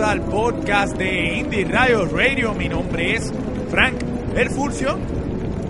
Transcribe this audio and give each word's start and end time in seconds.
Al 0.00 0.22
podcast 0.22 0.96
de 0.96 1.38
Indie 1.38 1.66
Radio 1.66 2.06
Radio. 2.06 2.54
Mi 2.54 2.66
nombre 2.66 3.14
es 3.14 3.30
Frank 3.70 3.94
El 4.34 4.48
Furcio. 4.48 4.98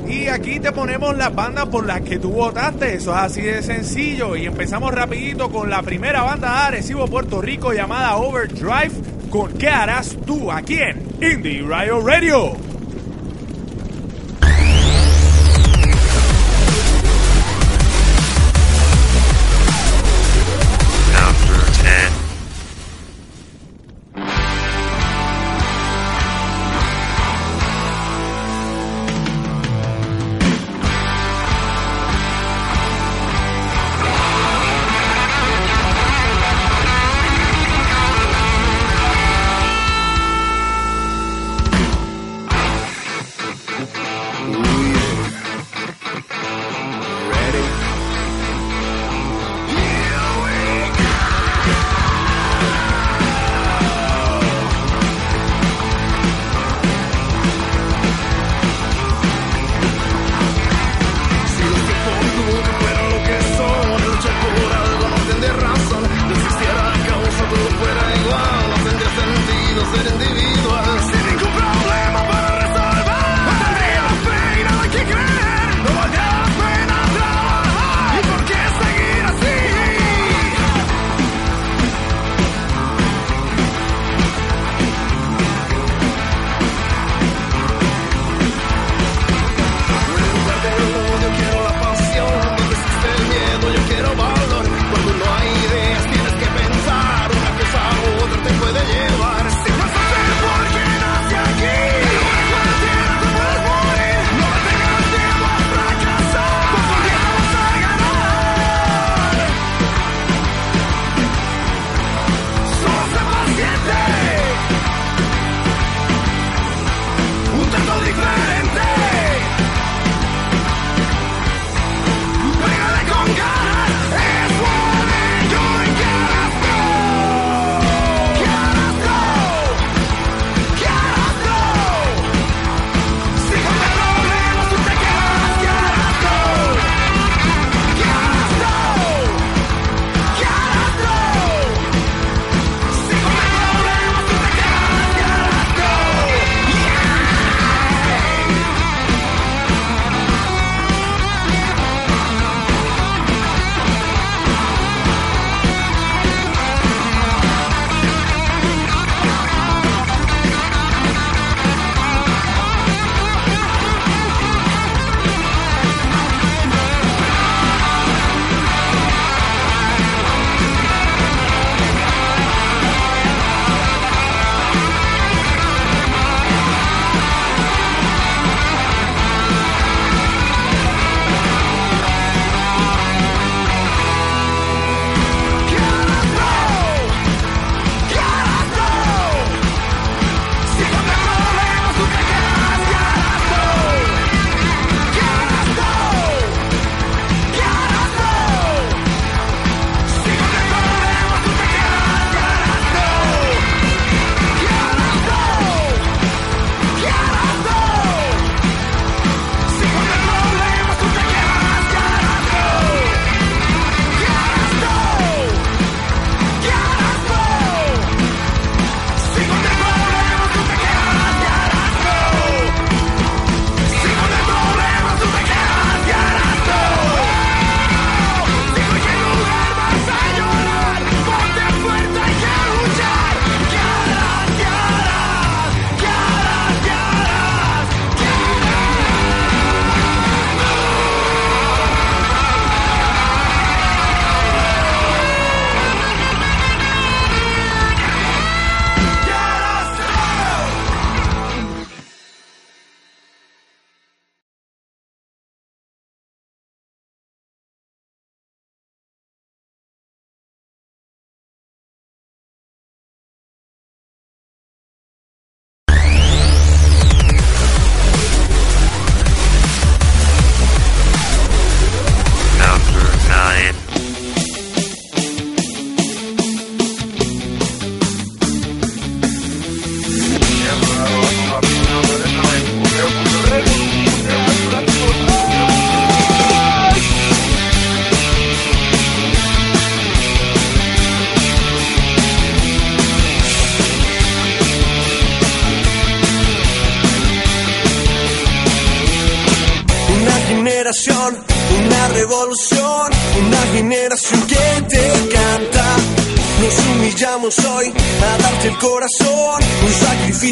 Y 0.08 0.28
aquí 0.28 0.60
te 0.60 0.70
ponemos 0.70 1.16
las 1.16 1.34
bandas 1.34 1.66
por 1.66 1.84
las 1.84 2.02
que 2.02 2.20
tú 2.20 2.30
votaste. 2.30 2.94
Eso 2.94 3.10
es 3.10 3.18
así 3.18 3.40
de 3.40 3.62
sencillo. 3.62 4.36
Y 4.36 4.46
empezamos 4.46 4.94
rapidito 4.94 5.50
con 5.50 5.68
la 5.68 5.82
primera 5.82 6.22
banda 6.22 6.52
de 6.52 6.66
Arecibo, 6.68 7.06
Puerto 7.08 7.40
Rico, 7.40 7.72
llamada 7.72 8.16
Overdrive. 8.16 8.92
¿Con 9.28 9.54
qué 9.54 9.68
harás 9.68 10.16
tú 10.24 10.52
aquí 10.52 10.78
en 10.78 11.02
Indie 11.20 11.62
Radio 11.62 12.00
Radio? 12.00 12.71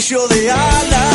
oficio 0.00 0.26
de 0.29 0.50
alas. 0.50 1.09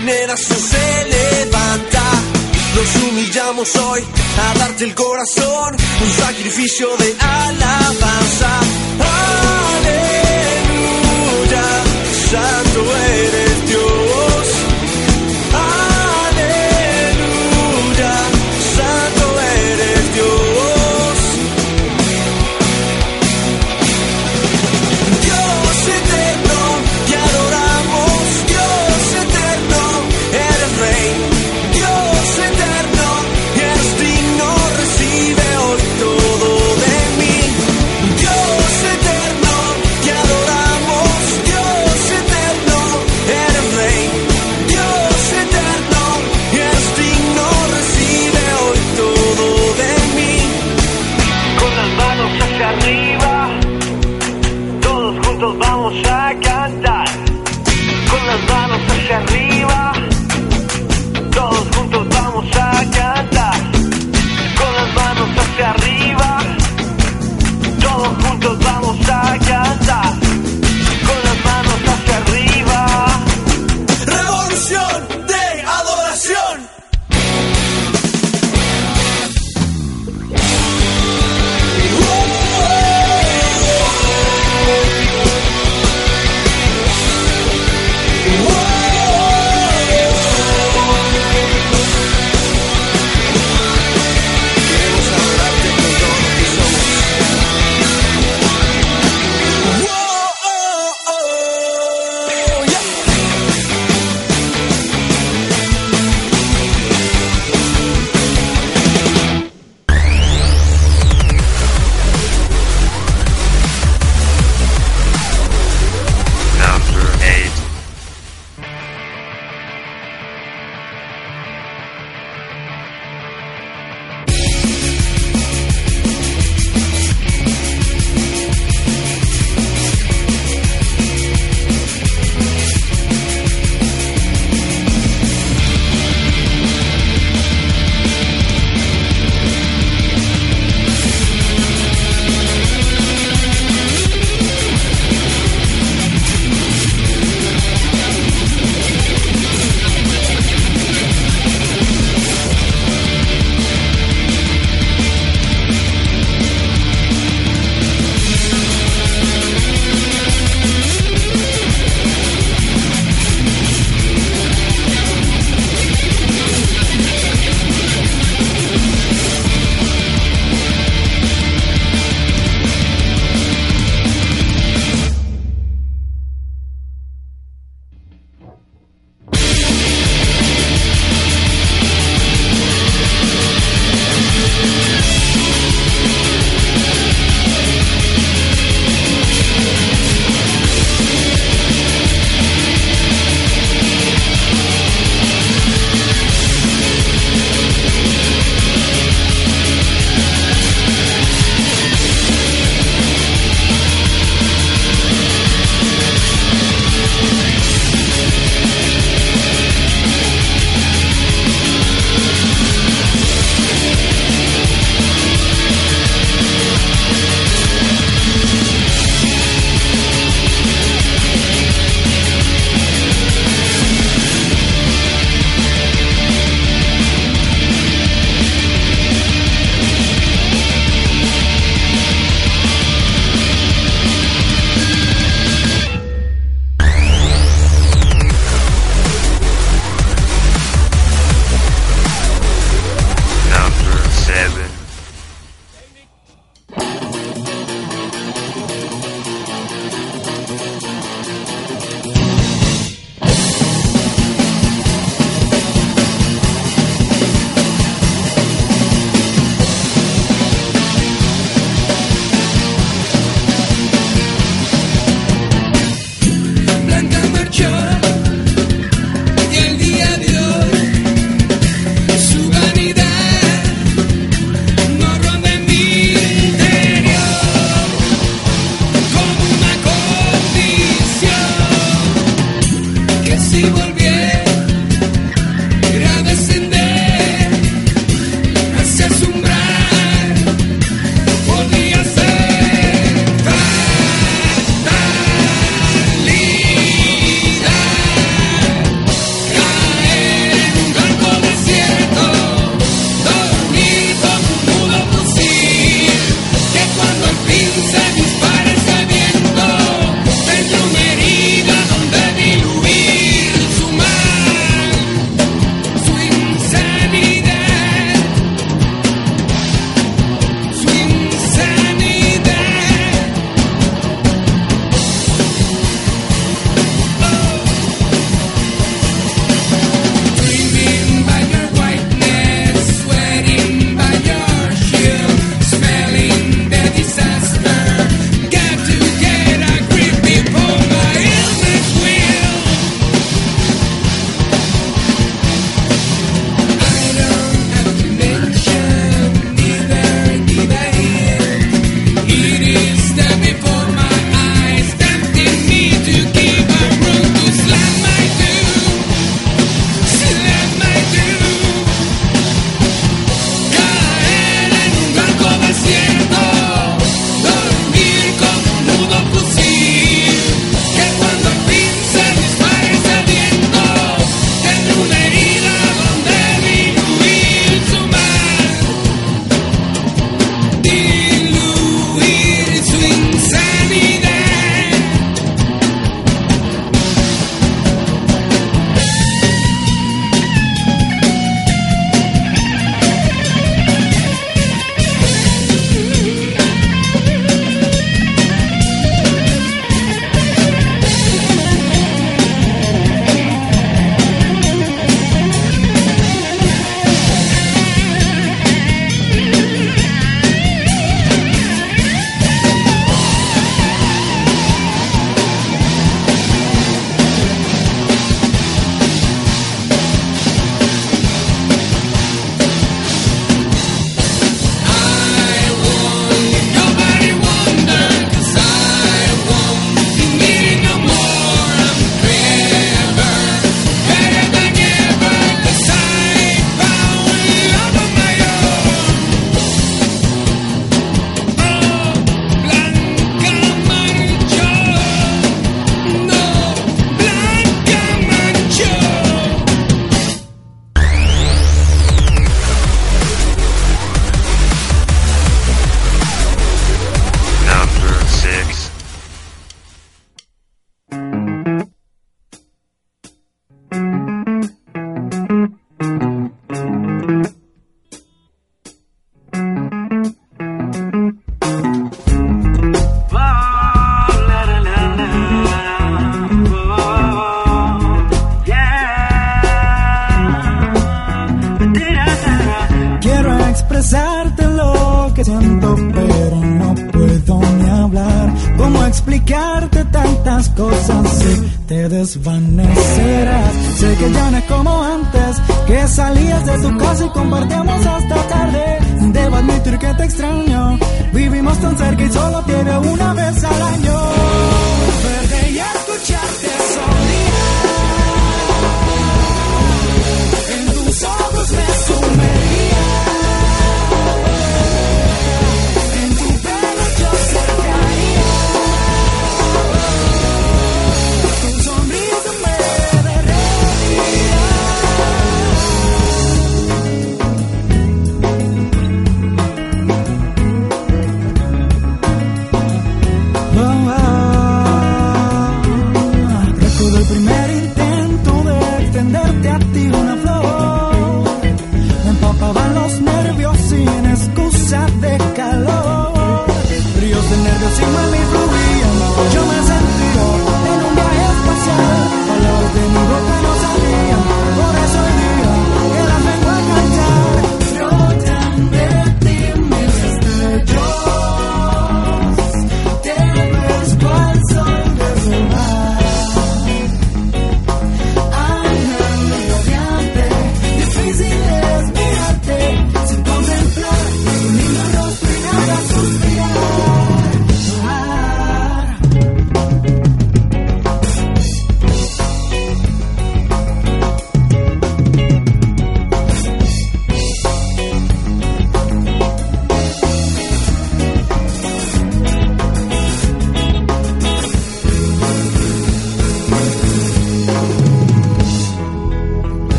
minerazo 0.00 0.54
se 0.54 1.04
levanta. 1.04 2.02
Nos 2.74 2.96
humillamos 3.02 3.76
hoy 3.76 4.04
a 4.38 4.58
darte 4.58 4.84
el 4.84 4.94
corazón, 4.94 5.76
un 6.02 6.10
sacrificio 6.10 6.96
de 6.98 7.16
alabanza. 7.18 8.60
Aleluya, 10.30 11.64
santo 12.30 12.80
eres. 13.06 13.47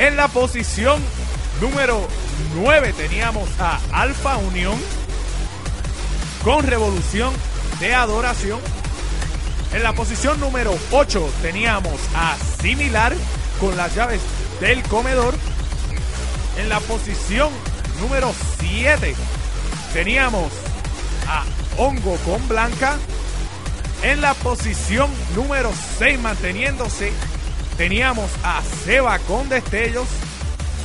En 0.00 0.16
la 0.16 0.28
posición 0.28 0.98
número 1.60 2.08
9 2.54 2.94
teníamos 2.94 3.50
a 3.58 3.78
Alfa 3.92 4.38
Unión 4.38 4.74
con 6.42 6.66
Revolución 6.66 7.34
de 7.80 7.94
Adoración. 7.94 8.60
En 9.74 9.82
la 9.82 9.92
posición 9.92 10.40
número 10.40 10.74
8 10.90 11.30
teníamos 11.42 12.00
a 12.14 12.34
Similar 12.62 13.14
con 13.60 13.76
las 13.76 13.94
llaves 13.94 14.22
del 14.58 14.82
comedor. 14.84 15.34
En 16.56 16.70
la 16.70 16.80
posición 16.80 17.50
número 18.00 18.32
7 18.58 19.14
teníamos 19.92 20.50
a 21.28 21.44
Hongo 21.76 22.16
con 22.24 22.48
Blanca. 22.48 22.96
En 24.02 24.22
la 24.22 24.32
posición 24.32 25.10
número 25.36 25.70
6 25.98 26.18
manteniéndose 26.20 27.12
teníamos 27.80 28.30
a 28.44 28.60
Seba 28.84 29.18
con 29.20 29.48
destellos. 29.48 30.06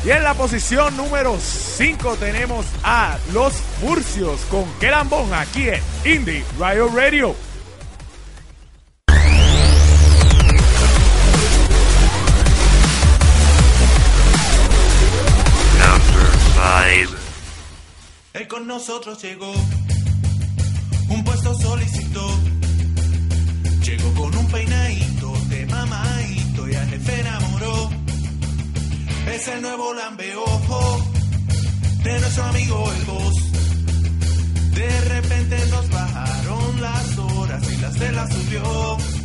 Y 0.05 0.12
en 0.12 0.23
la 0.23 0.34
posición 0.34 0.95
número 0.95 1.38
5 1.38 2.15
tenemos 2.15 2.65
a 2.86 3.17
Los 3.34 3.53
Murcios 3.81 4.39
con 4.49 4.63
Kelambón 4.79 5.34
aquí 5.34 5.67
en 5.67 5.81
Indie 6.05 6.45
Riot 6.58 6.95
Radio. 6.95 7.36
Five. 16.55 17.10
Él 18.36 18.47
con 18.47 18.67
nosotros 18.67 19.21
llegó, 19.21 19.53
un 21.10 21.23
puesto 21.25 21.53
solicitó, 21.55 22.25
llegó 23.84 24.13
con 24.13 24.38
un 24.38 24.47
peinadito 24.47 25.34
de 25.49 25.65
mamá 25.65 26.14
que 26.95 26.99
te 26.99 27.19
enamoró. 27.19 27.89
Es 29.34 29.47
el 29.47 29.62
nuevo 29.62 29.93
lambeojo 29.93 31.12
de 32.03 32.19
nuestro 32.19 32.43
amigo 32.43 32.91
el 32.91 33.05
boss. 33.05 33.51
De 34.71 35.01
repente 35.01 35.58
nos 35.71 35.89
bajaron 35.89 36.81
las 36.81 37.17
horas 37.17 37.63
y 37.71 37.77
las 37.77 37.93
se 37.93 38.34
subió. 38.34 39.25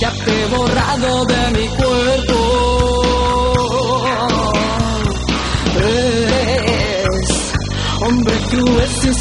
ya 0.00 0.10
te 0.24 0.42
he 0.42 0.46
borrado 0.46 1.24
de 1.24 1.50
mi 1.58 1.68
cuerpo. 1.68 2.38
Eres 5.76 7.52
hombre 8.00 8.36
cruel 8.50 8.90
sin 9.00 9.14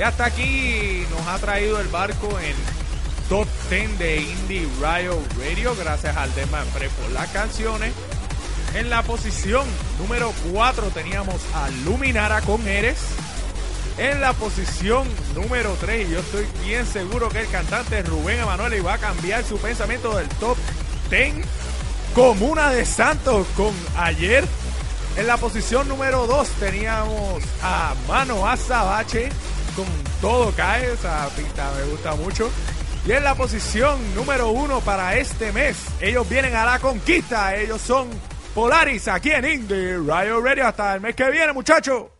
Y 0.00 0.02
hasta 0.02 0.24
aquí 0.24 1.04
nos 1.10 1.26
ha 1.26 1.38
traído 1.40 1.78
el 1.78 1.88
barco 1.88 2.26
en 2.40 2.56
Top 3.28 3.46
10 3.68 3.98
de 3.98 4.22
Indie 4.22 4.66
Riot 4.80 5.20
Radio. 5.38 5.76
Gracias 5.76 6.16
al 6.16 6.34
Deman 6.34 6.66
Pre 6.68 6.88
por 6.88 7.10
las 7.10 7.28
canciones. 7.28 7.92
En 8.74 8.88
la 8.88 9.02
posición 9.02 9.66
número 9.98 10.32
4 10.54 10.86
teníamos 10.94 11.36
a 11.54 11.68
Luminara 11.84 12.40
con 12.40 12.66
Eres. 12.66 12.96
En 13.98 14.22
la 14.22 14.32
posición 14.32 15.06
número 15.34 15.76
3, 15.78 16.08
y 16.08 16.12
yo 16.12 16.20
estoy 16.20 16.46
bien 16.64 16.86
seguro 16.86 17.28
que 17.28 17.40
el 17.40 17.50
cantante 17.50 18.02
Rubén 18.02 18.40
Emanuel 18.40 18.72
iba 18.72 18.94
a 18.94 18.98
cambiar 18.98 19.44
su 19.44 19.58
pensamiento 19.58 20.16
del 20.16 20.30
top 20.30 20.56
10. 21.10 21.44
Comuna 22.14 22.70
de 22.70 22.86
Santos 22.86 23.46
con 23.54 23.74
ayer. 23.98 24.48
En 25.18 25.26
la 25.26 25.36
posición 25.36 25.88
número 25.88 26.26
2 26.26 26.48
teníamos 26.52 27.42
a 27.62 27.92
Mano 28.08 28.48
Azabache 28.48 29.28
con 29.70 29.86
Todo 30.20 30.52
Cae. 30.52 30.92
Esa 30.92 31.28
pista 31.36 31.70
me 31.76 31.90
gusta 31.90 32.14
mucho. 32.14 32.50
Y 33.06 33.12
en 33.12 33.24
la 33.24 33.34
posición 33.34 33.98
número 34.14 34.50
1 34.50 34.80
para 34.80 35.16
este 35.16 35.52
mes, 35.52 35.76
ellos 36.00 36.28
vienen 36.28 36.54
a 36.54 36.64
la 36.64 36.78
conquista. 36.78 37.56
Ellos 37.56 37.80
son 37.80 38.08
Polaris 38.54 39.08
aquí 39.08 39.30
en 39.30 39.44
Indie 39.44 39.98
Radio 40.06 40.40
Radio. 40.40 40.66
Hasta 40.66 40.94
el 40.94 41.00
mes 41.00 41.14
que 41.14 41.30
viene, 41.30 41.52
muchachos. 41.52 42.19